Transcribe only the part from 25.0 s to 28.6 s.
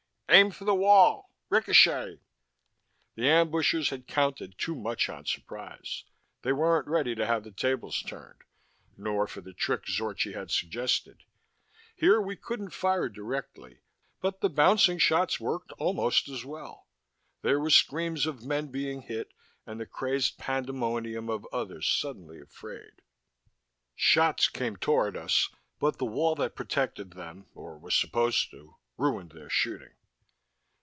us, but the wall that protected them or was supposed